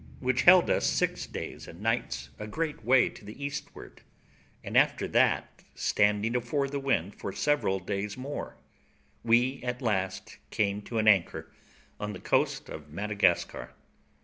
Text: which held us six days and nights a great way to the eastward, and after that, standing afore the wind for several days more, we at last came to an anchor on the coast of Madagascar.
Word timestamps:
which 0.19 0.41
held 0.41 0.67
us 0.67 0.87
six 0.87 1.27
days 1.27 1.67
and 1.67 1.79
nights 1.79 2.31
a 2.39 2.47
great 2.47 2.83
way 2.83 3.07
to 3.07 3.23
the 3.23 3.45
eastward, 3.45 4.01
and 4.63 4.75
after 4.75 5.07
that, 5.07 5.63
standing 5.75 6.35
afore 6.35 6.67
the 6.67 6.79
wind 6.79 7.13
for 7.13 7.31
several 7.31 7.77
days 7.77 8.17
more, 8.17 8.57
we 9.23 9.61
at 9.61 9.79
last 9.79 10.37
came 10.49 10.81
to 10.81 10.97
an 10.97 11.07
anchor 11.07 11.51
on 11.99 12.13
the 12.13 12.19
coast 12.19 12.67
of 12.67 12.89
Madagascar. 12.89 13.73